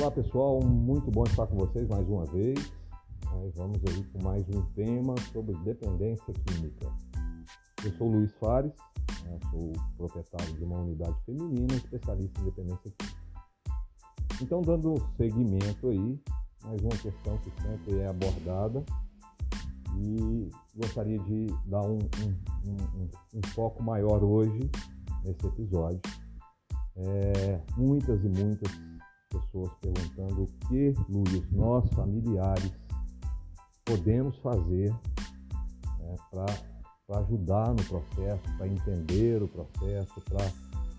[0.00, 2.56] Olá pessoal, muito bom estar com vocês mais uma vez.
[3.56, 6.86] Vamos aí com mais um tema sobre dependência química.
[7.84, 8.70] Eu sou Luiz Fares,
[9.24, 13.18] né, sou proprietário de uma unidade feminina, especialista em dependência química.
[14.40, 16.22] Então, dando seguimento aí,
[16.62, 18.84] mais uma questão que sempre é abordada
[19.96, 24.70] e gostaria de dar um, um, um, um foco maior hoje
[25.24, 26.00] nesse episódio.
[26.94, 28.70] É, muitas e muitas
[29.48, 32.72] pessoas perguntando o que, Luiz, nós familiares
[33.84, 34.92] podemos fazer
[35.98, 40.20] né, para ajudar no processo, para entender o processo,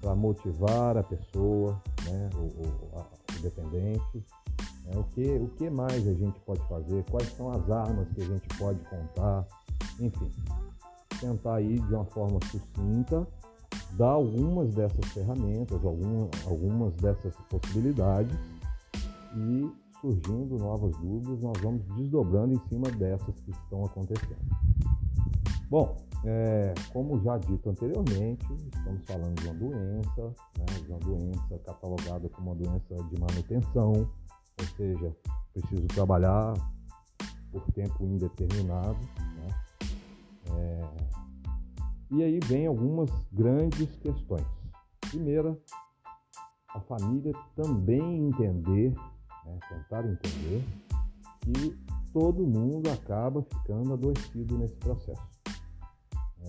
[0.00, 4.24] para motivar a pessoa, né, o, o, a, o dependente.
[4.84, 8.22] Né, o, que, o que mais a gente pode fazer, quais são as armas que
[8.22, 9.46] a gente pode contar,
[9.98, 10.30] enfim.
[11.20, 13.26] Tentar aí de uma forma sucinta
[13.92, 18.36] dar algumas dessas ferramentas, algumas, algumas dessas possibilidades
[19.36, 24.44] e surgindo novas dúvidas, nós vamos desdobrando em cima dessas que estão acontecendo.
[25.68, 31.58] Bom, é, como já dito anteriormente, estamos falando de uma doença, né, de uma doença
[31.64, 35.16] catalogada como uma doença de manutenção, ou seja,
[35.52, 36.54] preciso trabalhar
[37.50, 38.98] por tempo indeterminado.
[39.36, 39.65] Né,
[42.10, 44.46] e aí vem algumas grandes questões.
[45.00, 45.58] Primeira,
[46.68, 48.94] a família também entender,
[49.44, 50.64] né, tentar entender,
[51.40, 51.78] que
[52.12, 55.36] todo mundo acaba ficando adoecido nesse processo.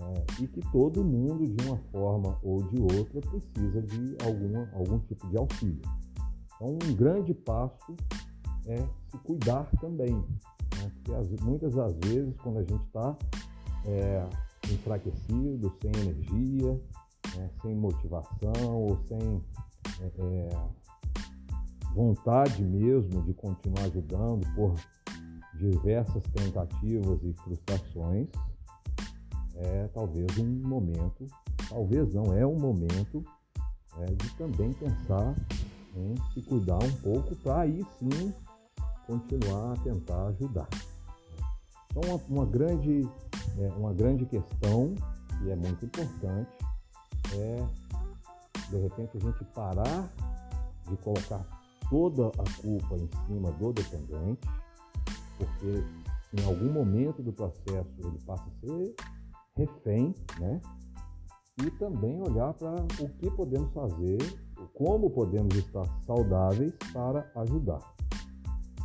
[0.00, 4.98] É, e que todo mundo, de uma forma ou de outra, precisa de alguma, algum
[5.00, 5.82] tipo de auxílio.
[6.54, 7.96] Então, um grande passo
[8.66, 8.76] é
[9.10, 10.14] se cuidar também.
[10.14, 10.92] Né?
[10.94, 13.16] Porque as, muitas das vezes, quando a gente está
[13.86, 14.28] é,
[14.72, 16.80] enfraquecido, sem energia,
[17.36, 19.42] né, sem motivação ou sem
[20.00, 20.48] é, é,
[21.94, 24.74] vontade mesmo de continuar ajudando por
[25.54, 28.28] diversas tentativas e frustrações,
[29.56, 31.26] é talvez um momento,
[31.68, 33.24] talvez não, é um momento
[33.98, 35.34] é, de também pensar
[35.96, 38.32] em se cuidar um pouco para aí sim
[39.06, 40.68] continuar a tentar ajudar.
[41.90, 43.08] Então, uma, uma grande
[43.58, 44.94] é, uma grande questão,
[45.42, 46.50] e é muito importante,
[47.34, 47.66] é
[48.70, 50.12] de repente a gente parar
[50.88, 51.44] de colocar
[51.88, 54.48] toda a culpa em cima do dependente,
[55.36, 55.84] porque
[56.36, 58.94] em algum momento do processo ele passa a ser
[59.56, 60.60] refém, né?
[61.64, 64.18] E também olhar para o que podemos fazer,
[64.74, 67.80] como podemos estar saudáveis para ajudar.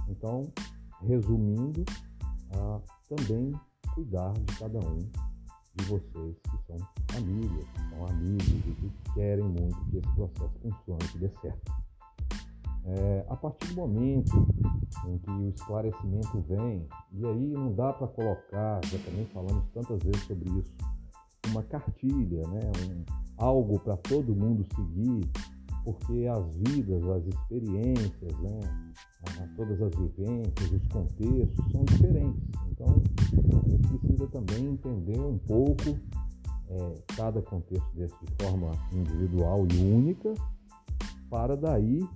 [0.09, 0.51] Então,
[1.01, 1.84] resumindo,
[2.56, 3.53] ah, também
[3.94, 4.98] cuidar de cada um
[5.76, 6.78] de vocês que são
[7.12, 11.72] famílias, que são amigos e que querem muito que esse processo funcione, que dê certo.
[12.86, 14.48] É, a partir do momento
[15.08, 20.04] em que o esclarecimento vem, e aí não dá para colocar, já também falamos tantas
[20.04, 20.74] vezes sobre isso,
[21.48, 22.60] uma cartilha, né?
[22.90, 25.30] Um, algo para todo mundo seguir,
[25.84, 28.60] porque as vidas, as experiências, né?
[29.56, 32.42] todas as vivências, os contextos são diferentes.
[32.74, 33.02] Então,
[33.64, 35.98] a gente precisa também entender um pouco
[36.70, 40.34] é, cada contexto desse de forma individual e única,
[41.30, 42.08] para daí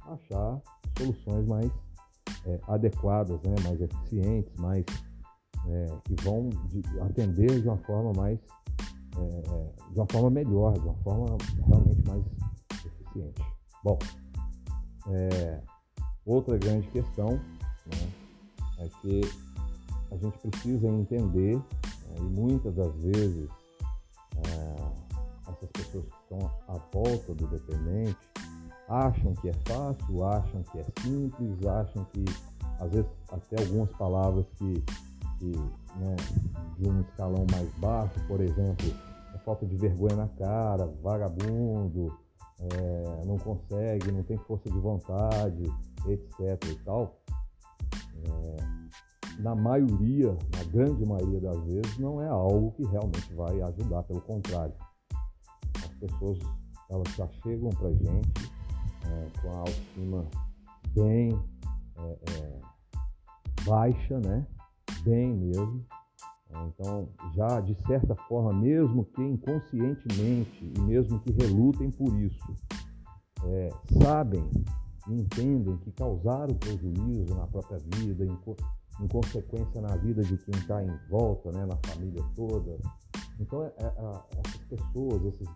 [0.00, 0.60] achar
[0.96, 1.70] soluções mais
[2.46, 4.84] é, adequadas, né, mais eficientes, mais
[5.66, 8.38] é, que vão de, atender de uma forma mais
[9.16, 11.36] é, é, de uma forma melhor, de uma forma
[11.66, 12.24] realmente mais
[12.84, 13.42] eficiente.
[13.84, 13.98] Bom,
[15.08, 15.60] é,
[16.28, 17.40] Outra grande questão
[17.86, 18.12] né,
[18.80, 19.22] é que
[20.10, 23.48] a gente precisa entender, né, e muitas das vezes
[24.36, 28.16] é, essas pessoas que estão à volta do dependente
[28.88, 32.24] acham que é fácil, acham que é simples, acham que
[32.80, 34.84] às vezes até algumas palavras que,
[35.38, 35.52] que
[35.96, 36.16] né,
[36.78, 38.86] de um escalão mais baixo, por exemplo,
[39.34, 42.16] a falta de vergonha na cara, vagabundo,
[42.60, 45.64] é, não consegue, não tem força de vontade,
[46.06, 46.64] etc.
[46.70, 47.27] e tal, é,
[49.38, 54.20] na maioria, na grande maioria das vezes, não é algo que realmente vai ajudar, pelo
[54.20, 54.74] contrário.
[55.76, 56.38] As pessoas
[56.90, 58.50] elas já chegam para gente
[59.04, 60.26] é, com a autoestima
[60.94, 61.38] bem
[61.96, 62.60] é, é,
[63.64, 64.46] baixa, né?
[65.02, 65.84] Bem mesmo.
[66.50, 72.56] É, então, já de certa forma, mesmo que inconscientemente e mesmo que relutem por isso,
[73.44, 73.70] é,
[74.02, 74.48] sabem
[75.08, 78.24] entendem que causaram prejuízo na própria vida,
[79.00, 82.78] em, consequência na vida de quem está em volta, né, na família toda.
[83.40, 83.92] Então, é, é,
[84.44, 85.48] essas pessoas, esses,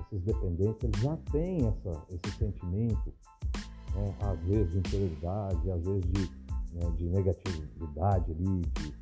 [0.00, 3.12] esses dependentes, eles já têm essa, esse sentimento
[3.94, 6.30] né, às vezes de inferioridade, às vezes de,
[6.72, 8.94] né, de negatividade ali, de,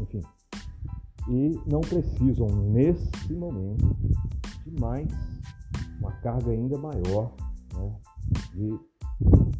[0.00, 0.22] enfim.
[1.28, 3.96] E não precisam, nesse momento,
[4.64, 5.08] de mais
[6.00, 7.32] uma carga ainda maior
[7.74, 7.96] né,
[8.52, 8.78] de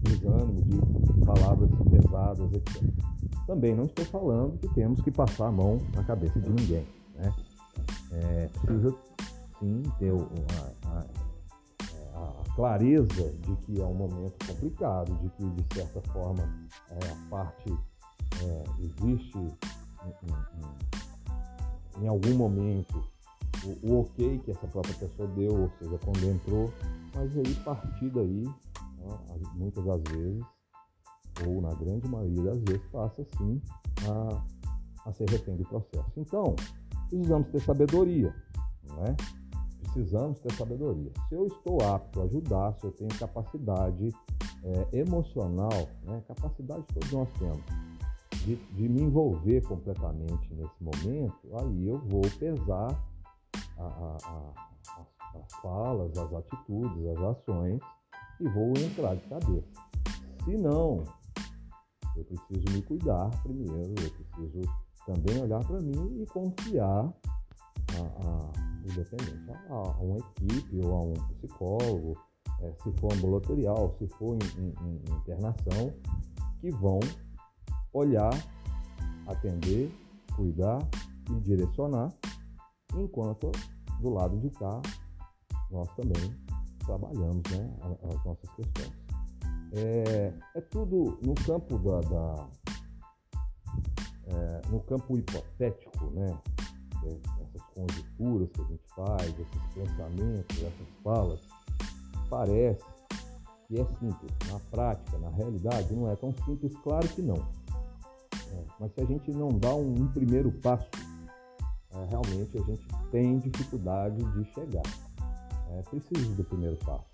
[0.02, 2.82] desânimo, de palavras pesadas, etc.
[3.46, 6.86] Também não estou falando que temos que passar a mão na cabeça de ninguém.
[7.14, 7.34] Né?
[8.12, 8.94] É, precisa
[9.58, 11.04] sim ter a, a,
[12.14, 16.42] a, clareza de que é um momento complicado, de que de certa forma
[16.90, 17.72] é, a parte
[18.42, 20.28] é, existe em,
[22.00, 23.02] em, em, algum momento
[23.64, 26.72] o, o, ok que essa própria pessoa deu, ou seja, quando entrou,
[27.14, 29.18] mas aí partir daí, né,
[29.54, 30.44] muitas das vezes,
[31.46, 33.60] ou na grande maioria das vezes, passa sim
[34.08, 36.12] a, a ser refém do processo.
[36.16, 36.54] Então,
[37.08, 38.34] precisamos ter sabedoria,
[38.88, 39.16] não é?
[39.80, 41.10] Precisamos ter sabedoria.
[41.28, 44.10] Se eu estou apto a ajudar, se eu tenho capacidade
[44.64, 46.22] é, emocional, né?
[46.26, 47.62] capacidade que todos nós temos,
[48.44, 52.98] de, de, me envolver completamente nesse momento, aí eu vou pesar
[53.78, 57.80] a, a, a, as, as falas, as atitudes, as ações
[58.40, 59.68] e vou entrar de cabeça.
[60.44, 61.04] Se não,
[62.16, 64.60] eu preciso me cuidar primeiro, eu preciso
[65.06, 67.12] também olhar para mim e confiar
[67.94, 68.52] a, a,
[68.84, 72.16] independente a, a, uma equipe ou a um psicólogo,
[72.60, 75.92] é, se for ambulatorial, se for em, em, em internação,
[76.60, 77.00] que vão
[77.92, 78.32] olhar,
[79.26, 79.92] atender,
[80.36, 80.78] cuidar
[81.30, 82.12] e direcionar,
[82.94, 83.50] enquanto
[84.00, 84.80] do lado de cá
[85.70, 86.36] nós também
[86.84, 89.01] trabalhamos né, as nossas questões.
[89.74, 92.48] É, é tudo no campo da, da
[94.26, 96.38] é, no campo hipotético, né?
[97.04, 101.40] essas conjecturas que a gente faz, esses pensamentos, essas falas,
[102.28, 102.84] parece
[103.66, 104.32] que é simples.
[104.50, 107.36] Na prática, na realidade, não é tão simples, claro que não.
[108.52, 110.88] É, mas se a gente não dá um, um primeiro passo,
[111.90, 114.82] é, realmente a gente tem dificuldade de chegar.
[115.70, 117.06] É preciso do primeiro passo.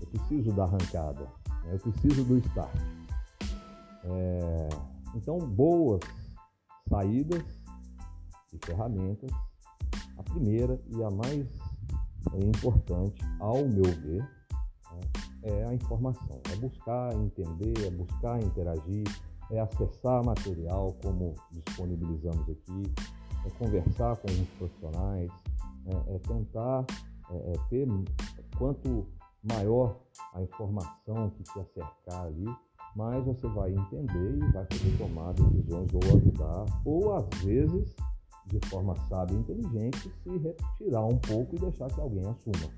[0.00, 1.26] Eu preciso da arrancada.
[1.66, 1.74] Né?
[1.74, 2.74] Eu preciso do start.
[4.04, 4.68] É,
[5.14, 6.00] então, boas
[6.88, 7.42] saídas
[8.52, 9.30] e ferramentas.
[10.16, 11.46] A primeira e a mais
[12.32, 15.00] é, importante, ao meu ver, né,
[15.42, 16.40] é a informação.
[16.52, 19.04] É buscar entender, é buscar interagir,
[19.50, 22.82] é acessar material como disponibilizamos aqui,
[23.44, 25.30] é conversar com os profissionais,
[25.86, 26.84] é, é tentar
[27.30, 27.86] é, é ter
[28.58, 29.06] quanto
[29.52, 29.96] maior
[30.34, 32.46] a informação que te acercar ali,
[32.94, 37.94] mais você vai entender e vai poder tomar decisões ou ajudar, ou às vezes,
[38.46, 42.70] de forma sábia e inteligente, se retirar um pouco e deixar que alguém assuma.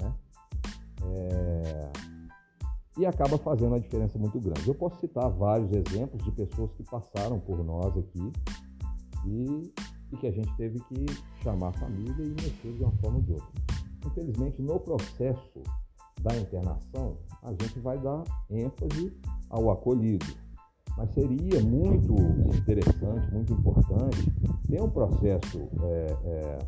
[0.00, 0.14] Né?
[1.02, 1.92] É...
[2.98, 4.66] E acaba fazendo uma diferença muito grande.
[4.66, 8.32] Eu posso citar vários exemplos de pessoas que passaram por nós aqui
[9.26, 9.72] e,
[10.12, 11.04] e que a gente teve que
[11.42, 13.48] chamar a família e mexer de uma forma ou de outra.
[14.06, 15.62] Infelizmente, no processo
[16.26, 19.12] da internação, a gente vai dar ênfase
[19.48, 20.26] ao acolhido.
[20.96, 22.14] Mas seria muito
[22.56, 24.32] interessante, muito importante
[24.68, 26.58] ter um processo é, é,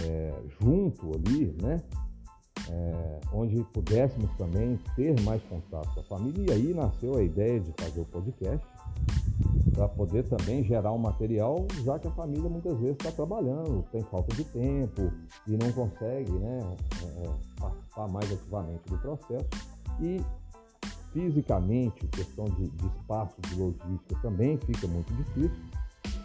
[0.00, 1.80] é, junto ali, né?
[2.70, 6.50] É, onde pudéssemos também ter mais contato com a família.
[6.50, 8.66] E aí nasceu a ideia de fazer o podcast
[9.72, 14.02] para poder também gerar um material, já que a família muitas vezes está trabalhando, tem
[14.02, 15.12] falta de tempo
[15.46, 19.48] e não consegue né, é, é participar mais ativamente do processo.
[20.00, 20.24] E
[21.12, 25.64] fisicamente, questão de, de espaço, de logística também fica muito difícil.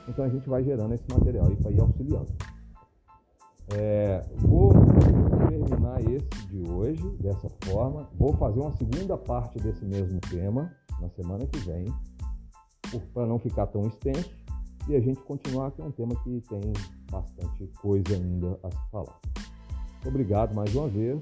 [0.08, 2.32] Então a gente vai gerando esse material aí para ir auxiliando.
[3.74, 4.74] É, vou
[5.50, 8.08] terminar esse de hoje dessa forma.
[8.20, 11.86] Vou fazer uma segunda parte desse mesmo tema na semana que vem,
[13.14, 14.30] para não ficar tão extenso
[14.88, 16.62] e a gente continuar, que é um tema que tem
[17.10, 19.20] bastante coisa ainda a se falar.
[20.06, 21.22] Obrigado mais uma vez